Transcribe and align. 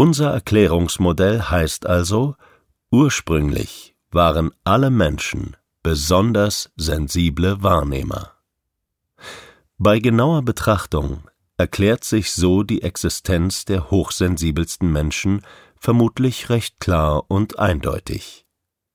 Unser 0.00 0.30
Erklärungsmodell 0.30 1.42
heißt 1.42 1.84
also, 1.84 2.34
ursprünglich 2.90 3.94
waren 4.10 4.50
alle 4.64 4.88
Menschen 4.88 5.58
besonders 5.82 6.72
sensible 6.76 7.62
Wahrnehmer. 7.62 8.32
Bei 9.76 9.98
genauer 9.98 10.40
Betrachtung 10.40 11.24
erklärt 11.58 12.04
sich 12.04 12.32
so 12.32 12.62
die 12.62 12.80
Existenz 12.80 13.66
der 13.66 13.90
hochsensibelsten 13.90 14.90
Menschen 14.90 15.42
vermutlich 15.76 16.48
recht 16.48 16.80
klar 16.80 17.24
und 17.28 17.58
eindeutig. 17.58 18.46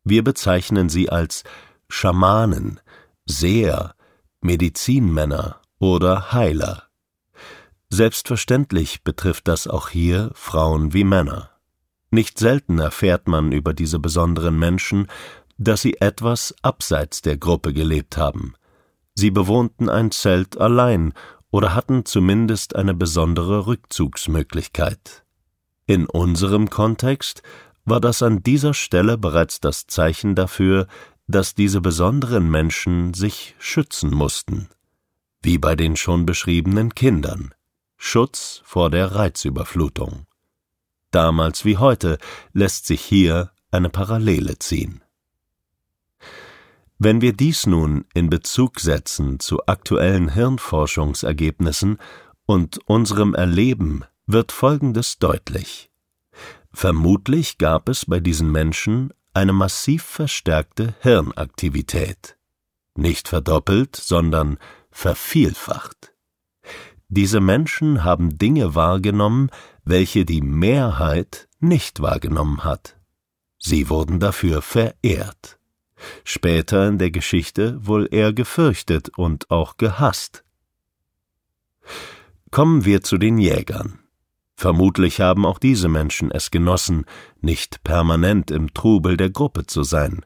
Wir 0.03 0.23
bezeichnen 0.23 0.89
sie 0.89 1.11
als 1.11 1.43
Schamanen, 1.87 2.79
Seher, 3.27 3.93
Medizinmänner 4.41 5.61
oder 5.77 6.31
Heiler. 6.33 6.84
Selbstverständlich 7.95 9.03
betrifft 9.03 9.47
das 9.47 9.69
auch 9.69 9.87
hier 9.87 10.31
Frauen 10.33 10.91
wie 10.91 11.05
Männer. 11.05 11.51
Nicht 12.11 12.37
selten 12.37 12.77
erfährt 12.79 13.29
man 13.29 13.53
über 13.53 13.73
diese 13.73 13.99
besonderen 13.99 14.59
Menschen, 14.59 15.07
dass 15.57 15.83
sie 15.83 16.01
etwas 16.01 16.53
abseits 16.61 17.21
der 17.21 17.37
Gruppe 17.37 17.71
gelebt 17.71 18.17
haben. 18.17 18.55
Sie 19.13 19.31
bewohnten 19.31 19.87
ein 19.87 20.11
Zelt 20.11 20.59
allein 20.59 21.13
oder 21.51 21.73
hatten 21.73 22.03
zumindest 22.03 22.75
eine 22.75 22.93
besondere 22.93 23.65
Rückzugsmöglichkeit. 23.65 25.23
In 25.85 26.05
unserem 26.05 26.69
Kontext 26.69 27.43
war 27.85 28.01
das 28.01 28.21
an 28.21 28.43
dieser 28.43 28.73
Stelle 28.73 29.17
bereits 29.17 29.61
das 29.61 29.87
Zeichen 29.87 30.35
dafür, 30.35 30.87
dass 31.27 31.55
diese 31.55 31.79
besonderen 31.79 32.51
Menschen 32.51 33.13
sich 33.13 33.55
schützen 33.57 34.13
mussten, 34.13 34.67
wie 35.41 35.57
bei 35.57 35.77
den 35.77 35.95
schon 35.95 36.25
beschriebenen 36.25 36.93
Kindern. 36.93 37.53
Schutz 37.97 38.61
vor 38.63 38.89
der 38.89 39.15
Reizüberflutung. 39.15 40.25
Damals 41.11 41.65
wie 41.65 41.77
heute 41.77 42.17
lässt 42.53 42.85
sich 42.87 43.01
hier 43.01 43.51
eine 43.71 43.89
Parallele 43.89 44.59
ziehen. 44.59 45.01
Wenn 46.97 47.21
wir 47.21 47.33
dies 47.33 47.67
nun 47.67 48.05
in 48.13 48.29
Bezug 48.29 48.79
setzen 48.79 49.39
zu 49.39 49.65
aktuellen 49.65 50.29
Hirnforschungsergebnissen 50.29 51.97
und 52.45 52.79
unserem 52.87 53.33
Erleben, 53.33 54.05
wird 54.27 54.51
Folgendes 54.51 55.19
deutlich. 55.19 55.89
Vermutlich 56.73 57.57
gab 57.57 57.89
es 57.89 58.05
bei 58.05 58.19
diesen 58.19 58.51
Menschen 58.51 59.13
eine 59.33 59.53
massiv 59.53 60.03
verstärkte 60.03 60.95
Hirnaktivität. 61.01 62.37
Nicht 62.95 63.27
verdoppelt, 63.27 63.95
sondern 63.95 64.57
vervielfacht. 64.91 66.14
Diese 67.07 67.39
Menschen 67.39 68.03
haben 68.03 68.37
Dinge 68.37 68.75
wahrgenommen, 68.75 69.49
welche 69.83 70.25
die 70.25 70.41
Mehrheit 70.41 71.47
nicht 71.59 72.01
wahrgenommen 72.01 72.63
hat. 72.63 72.97
Sie 73.59 73.89
wurden 73.89 74.19
dafür 74.19 74.61
verehrt. 74.61 75.59
Später 76.23 76.87
in 76.87 76.97
der 76.97 77.11
Geschichte 77.11 77.85
wohl 77.85 78.07
eher 78.11 78.33
gefürchtet 78.33 79.09
und 79.17 79.49
auch 79.49 79.77
gehasst. 79.77 80.43
Kommen 82.51 82.85
wir 82.85 83.01
zu 83.01 83.17
den 83.17 83.37
Jägern. 83.37 83.99
Vermutlich 84.55 85.19
haben 85.19 85.45
auch 85.45 85.59
diese 85.59 85.89
Menschen 85.89 86.31
es 86.31 86.49
genossen, 86.49 87.05
nicht 87.41 87.83
permanent 87.83 88.51
im 88.51 88.73
Trubel 88.73 89.17
der 89.17 89.29
Gruppe 89.29 89.65
zu 89.65 89.83
sein, 89.83 90.25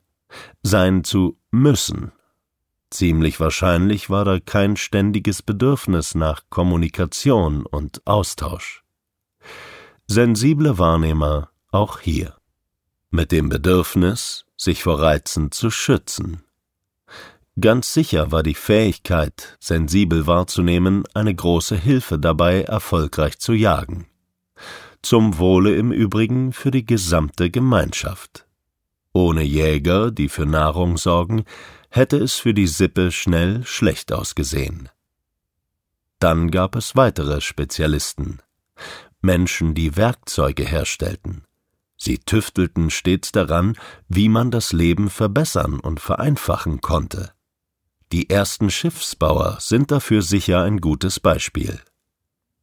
sein 0.62 1.04
zu 1.04 1.38
müssen. 1.50 2.12
Ziemlich 2.90 3.40
wahrscheinlich 3.40 4.10
war 4.10 4.26
da 4.26 4.40
kein 4.40 4.76
ständiges 4.76 5.42
Bedürfnis 5.42 6.16
nach 6.16 6.44
Kommunikation 6.50 7.66
und 7.66 8.06
Austausch. 8.06 8.84
Sensible 10.08 10.78
Wahrnehmer 10.78 11.50
auch 11.72 12.00
hier. 12.00 12.36
Mit 13.12 13.32
dem 13.32 13.50
Bedürfnis, 13.50 14.46
sich 14.58 14.84
vor 14.84 15.02
Reizen 15.02 15.52
zu 15.52 15.70
schützen. 15.70 16.44
Ganz 17.60 17.94
sicher 17.94 18.32
war 18.32 18.42
die 18.42 18.56
Fähigkeit, 18.56 19.58
sensibel 19.60 20.28
wahrzunehmen, 20.28 21.04
eine 21.14 21.36
große 21.36 21.76
Hilfe 21.76 22.18
dabei, 22.18 22.64
erfolgreich 22.64 23.38
zu 23.40 23.54
jagen 23.54 24.08
zum 25.02 25.38
Wohle 25.38 25.76
im 25.76 25.92
Übrigen 25.92 26.54
für 26.54 26.72
die 26.72 26.86
gesamte 26.86 27.50
Gemeinschaft. 27.50 28.46
Ohne 29.20 29.44
Jäger, 29.44 30.12
die 30.12 30.30
für 30.30 30.46
Nahrung 30.46 30.96
sorgen, 30.96 31.44
hätte 31.90 32.16
es 32.16 32.36
für 32.36 32.54
die 32.54 32.68
Sippe 32.68 33.12
schnell 33.12 33.66
schlecht 33.66 34.14
ausgesehen. 34.14 34.88
Dann 36.20 36.52
gab 36.52 36.78
es 36.78 36.96
weitere 36.96 37.42
Spezialisten, 37.42 38.40
Menschen, 39.20 39.74
die 39.74 39.98
Werkzeuge 39.98 40.64
herstellten. 40.64 41.44
Sie 41.98 42.20
tüftelten 42.20 42.90
stets 42.90 43.34
daran, 43.34 43.76
wie 44.08 44.30
man 44.30 44.52
das 44.52 44.72
Leben 44.72 45.10
verbessern 45.10 45.82
und 45.82 46.00
vereinfachen 46.00 46.80
konnte. 46.80 47.34
Die 48.14 48.30
ersten 48.30 48.72
Schiffsbauer 48.72 49.58
sind 49.60 49.92
dafür 49.92 50.22
sicher 50.22 50.64
ein 50.64 50.80
gutes 50.80 51.20
Beispiel. 51.20 51.78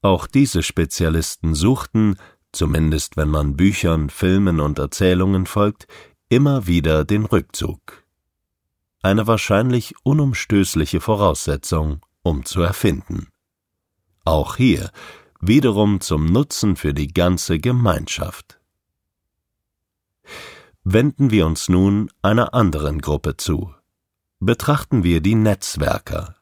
Auch 0.00 0.26
diese 0.26 0.62
Spezialisten 0.62 1.54
suchten, 1.54 2.16
zumindest 2.50 3.18
wenn 3.18 3.28
man 3.28 3.58
Büchern, 3.58 4.08
Filmen 4.08 4.60
und 4.60 4.78
Erzählungen 4.78 5.44
folgt, 5.44 5.86
immer 6.28 6.66
wieder 6.66 7.04
den 7.04 7.24
Rückzug. 7.24 8.04
Eine 9.02 9.26
wahrscheinlich 9.26 9.94
unumstößliche 10.02 11.00
Voraussetzung, 11.00 12.00
um 12.22 12.44
zu 12.44 12.62
erfinden. 12.62 13.28
Auch 14.24 14.56
hier 14.56 14.90
wiederum 15.40 16.00
zum 16.00 16.26
Nutzen 16.26 16.76
für 16.76 16.92
die 16.92 17.08
ganze 17.08 17.58
Gemeinschaft. 17.58 18.58
Wenden 20.82 21.30
wir 21.30 21.46
uns 21.46 21.68
nun 21.68 22.10
einer 22.22 22.54
anderen 22.54 23.00
Gruppe 23.00 23.36
zu. 23.36 23.72
Betrachten 24.40 25.04
wir 25.04 25.20
die 25.20 25.34
Netzwerker. 25.34 26.36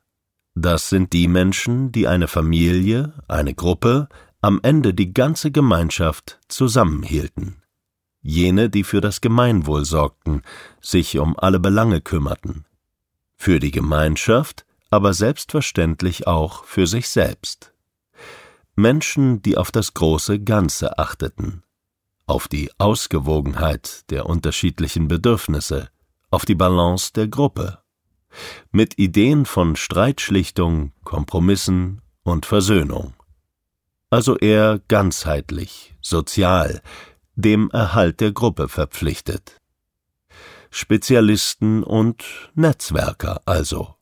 Das 0.54 0.88
sind 0.88 1.12
die 1.12 1.28
Menschen, 1.28 1.92
die 1.92 2.06
eine 2.06 2.28
Familie, 2.28 3.12
eine 3.28 3.54
Gruppe, 3.54 4.08
am 4.40 4.60
Ende 4.62 4.94
die 4.94 5.12
ganze 5.12 5.50
Gemeinschaft 5.50 6.38
zusammenhielten. 6.48 7.63
Jene, 8.26 8.70
die 8.70 8.84
für 8.84 9.02
das 9.02 9.20
Gemeinwohl 9.20 9.84
sorgten, 9.84 10.42
sich 10.80 11.18
um 11.18 11.38
alle 11.38 11.60
Belange 11.60 12.00
kümmerten. 12.00 12.64
Für 13.36 13.60
die 13.60 13.70
Gemeinschaft, 13.70 14.64
aber 14.88 15.12
selbstverständlich 15.12 16.26
auch 16.26 16.64
für 16.64 16.86
sich 16.86 17.10
selbst. 17.10 17.74
Menschen, 18.76 19.42
die 19.42 19.58
auf 19.58 19.70
das 19.70 19.92
große 19.92 20.40
Ganze 20.40 20.98
achteten, 20.98 21.64
auf 22.26 22.48
die 22.48 22.70
Ausgewogenheit 22.78 24.10
der 24.10 24.24
unterschiedlichen 24.24 25.06
Bedürfnisse, 25.06 25.90
auf 26.30 26.46
die 26.46 26.54
Balance 26.54 27.12
der 27.12 27.28
Gruppe 27.28 27.80
mit 28.72 28.98
Ideen 28.98 29.44
von 29.44 29.76
Streitschlichtung, 29.76 30.92
Kompromissen 31.04 32.00
und 32.22 32.46
Versöhnung. 32.46 33.14
Also 34.08 34.38
eher 34.38 34.80
ganzheitlich, 34.88 35.94
sozial, 36.00 36.80
dem 37.34 37.70
Erhalt 37.70 38.20
der 38.20 38.32
Gruppe 38.32 38.68
verpflichtet. 38.68 39.60
Spezialisten 40.70 41.82
und 41.82 42.50
Netzwerker 42.54 43.42
also. 43.46 43.93